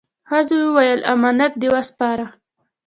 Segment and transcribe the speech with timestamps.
[0.29, 2.25] ښځه وویل: «امانت دې وسپاره؟»